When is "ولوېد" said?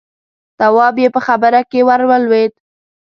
2.09-2.53